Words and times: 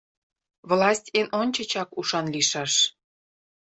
Власть 0.69 1.11
эн 1.19 1.27
ончычак 1.41 1.89
ушан 1.99 2.25
лийшаш. 2.33 2.73